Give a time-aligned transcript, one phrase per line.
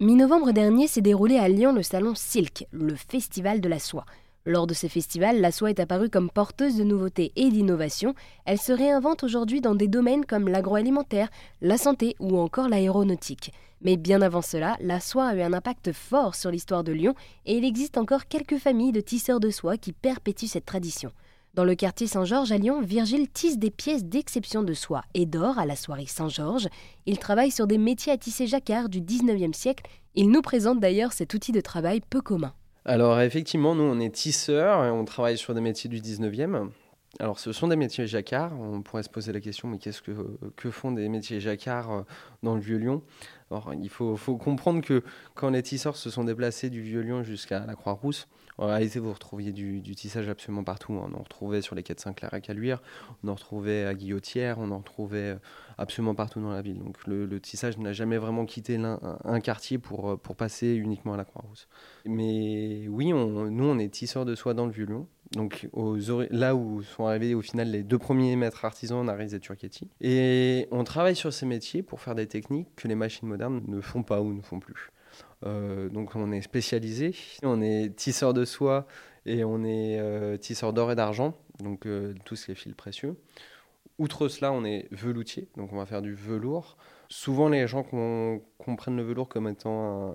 [0.00, 4.04] Mi-novembre dernier s'est déroulé à Lyon le salon Silk, le festival de la soie.
[4.46, 8.14] Lors de ces festivals, la soie est apparue comme porteuse de nouveautés et d'innovations.
[8.44, 11.28] Elle se réinvente aujourd'hui dans des domaines comme l'agroalimentaire,
[11.62, 13.52] la santé ou encore l'aéronautique.
[13.82, 17.16] Mais bien avant cela, la soie a eu un impact fort sur l'histoire de Lyon
[17.44, 21.10] et il existe encore quelques familles de tisseurs de soie qui perpétuent cette tradition.
[21.58, 25.58] Dans le quartier Saint-Georges à Lyon, Virgile tisse des pièces d'exception de soie et d'or
[25.58, 26.68] à la soirée Saint-Georges.
[27.04, 29.82] Il travaille sur des métiers à tisser jacquard du 19e siècle.
[30.14, 32.52] Il nous présente d'ailleurs cet outil de travail peu commun.
[32.84, 36.68] Alors effectivement, nous on est tisseurs et on travaille sur des métiers du 19e.
[37.20, 38.52] Alors ce sont des métiers jacquard.
[38.60, 40.12] On pourrait se poser la question, mais qu'est-ce que,
[40.56, 42.02] que font des métiers jacquard euh,
[42.42, 43.02] dans le Vieux-Lyon
[43.50, 45.02] alors, il faut, comprendre que
[45.34, 49.52] quand les tisseurs se sont déplacés du Vieux-Lyon jusqu'à la Croix-Rousse, en réalité, vous retrouviez
[49.52, 50.92] du, tissage absolument partout.
[50.94, 51.10] Hein.
[51.10, 52.82] On en retrouvait sur les quais de Saint-Clair à Caluire,
[53.22, 55.38] on en retrouvait à Guillotière, on en retrouvait euh,
[55.78, 56.78] absolument partout dans la ville.
[56.78, 61.16] Donc le, tissage n'a jamais vraiment quitté un, quartier pour, euh, pour passer uniquement à
[61.16, 61.68] la Croix-Rousse.
[62.04, 65.06] Mais oui, nous, on est tisseurs de soie dans le Vieux-Lyon.
[65.32, 65.68] Donc
[66.30, 69.88] là où sont arrivés au final les deux premiers maîtres artisans, Naris et Turchetti.
[70.00, 73.80] Et on travaille sur ces métiers pour faire des techniques que les machines modernes ne
[73.80, 74.90] font pas ou ne font plus.
[75.44, 78.86] Euh, donc on est spécialisé, on est tisseur de soie
[79.26, 83.16] et on est euh, tisseur d'or et d'argent, donc euh, tous les fils précieux.
[83.98, 86.76] Outre cela, on est veloutier, donc on va faire du velours.
[87.08, 87.82] Souvent, les gens
[88.58, 90.14] comprennent le velours comme étant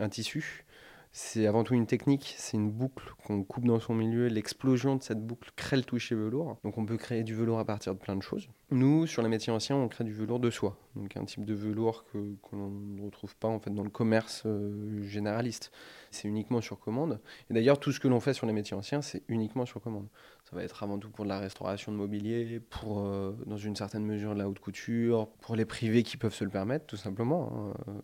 [0.00, 0.64] un tissu,
[1.12, 4.28] c'est avant tout une technique, c'est une boucle qu'on coupe dans son milieu.
[4.28, 6.56] L'explosion de cette boucle crée le toucher velours.
[6.64, 8.48] Donc on peut créer du velours à partir de plein de choses.
[8.70, 10.76] Nous, sur les métiers anciens, on crée du velours de soie.
[10.98, 12.18] Donc un type de velours que,
[12.52, 15.70] l'on ne retrouve pas en fait dans le commerce euh, généraliste.
[16.10, 17.20] C'est uniquement sur commande.
[17.50, 20.08] Et d'ailleurs, tout ce que l'on fait sur les métiers anciens, c'est uniquement sur commande.
[20.50, 23.76] Ça va être avant tout pour de la restauration de mobilier, pour euh, dans une
[23.76, 26.96] certaine mesure de la haute couture, pour les privés qui peuvent se le permettre, tout
[26.96, 27.74] simplement.
[27.76, 28.02] Hein.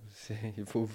[0.57, 0.87] Il faut,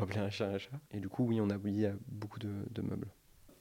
[0.00, 0.78] appeler un chat un chat.
[0.92, 3.08] Et du coup, oui, on a a beaucoup de, meubles.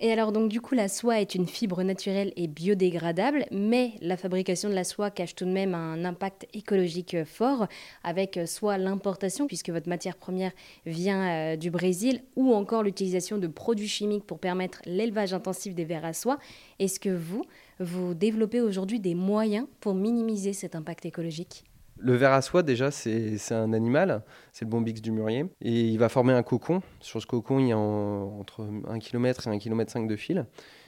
[0.02, 4.15] Et alors donc du coup la soie est une fibre naturelle et biodégradable, mais la
[4.15, 7.67] fabrication de la soie cache tout de même un impact écologique fort,
[8.05, 10.54] avec soit l'importation, puisque votre matière première
[10.86, 15.83] vient euh, du Brésil, ou encore l'utilisation de produits chimiques pour permettre l'élevage intensif des
[15.83, 16.39] vers à soie.
[16.80, 17.43] Est-ce que vous,
[17.82, 21.69] vous développez aujourd'hui des moyens pour minimiser cet impact écologique?
[21.99, 25.98] Le ver à soie, déjà, c'est un animal, c'est le bombix du mûrier, et il
[25.98, 26.82] va former un cocon.
[26.99, 30.45] Sur ce cocon, il y a entre 1 km et 1 km de fil.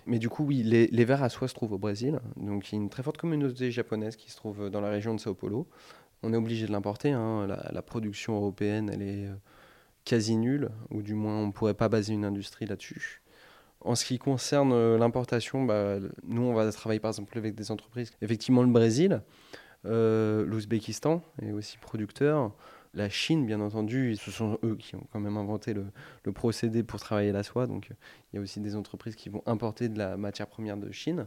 [0.07, 2.75] Mais du coup, oui, les, les vers à soie se trouvent au Brésil, donc il
[2.75, 5.35] y a une très forte communauté japonaise qui se trouve dans la région de Sao
[5.35, 5.67] Paulo.
[6.23, 7.47] On est obligé de l'importer, hein.
[7.47, 9.35] la, production européenne, elle est euh,
[10.05, 13.21] quasi nulle, ou du moins on ne pourrait pas baser une industrie là-dessus.
[13.83, 17.71] En ce qui concerne euh, l'importation, bah, nous, on va travailler par exemple avec des
[17.71, 18.11] entreprises.
[18.21, 19.21] Effectivement, le Brésil,
[19.85, 22.51] euh, l'Ouzbékistan est aussi producteur.
[22.93, 26.99] La Chine, bien entendu, ce sont eux qui ont quand même inventé le, procédé pour
[26.99, 27.65] travailler la soie.
[27.65, 30.91] Donc il y a aussi des entreprises qui vont importer de la matière première de
[30.91, 31.25] Chine.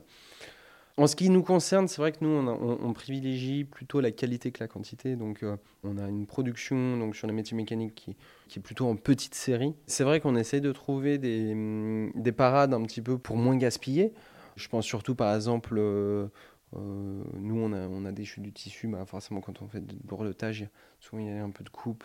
[0.97, 4.63] En ce qui nous concerne, c'est vrai que nous, on, privilégie plutôt la qualité que
[4.63, 5.17] la quantité.
[5.17, 8.17] Donc, euh, on a une production donc, sur les métiers mécaniques qui,
[8.47, 9.75] qui est plutôt en petite série.
[9.89, 14.13] C'est vrai qu'on essaie de trouver des, des, parades un petit peu pour moins gaspiller.
[14.55, 16.29] Je pense surtout, par exemple, euh,
[16.75, 20.69] nous, on a, on a déchu du tissu, bah, forcément, quand on fait de lourdetage,
[21.01, 22.05] souvent il y a un peu de coupe.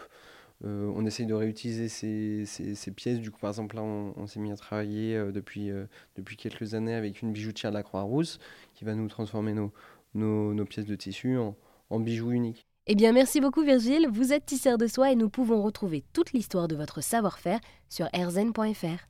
[0.65, 3.19] Euh, on essaye de réutiliser ces, ces, pièces.
[3.19, 5.71] Du coup, par exemple, là, on, s'est mis à travailler euh, depuis,
[6.37, 8.39] quelques années avec une bijoutière de la Croix-Rousse
[8.73, 9.53] qui va nous transformer
[10.13, 11.55] nos, pièces de tissu en,
[11.89, 12.65] en bijoux uniques.
[12.87, 14.07] Eh bien, merci beaucoup Virgile.
[14.11, 18.09] Vous êtes tisseur de soie et nous pouvons retrouver toute l'histoire de votre savoir-faire sur
[18.13, 19.08] erzen.fr.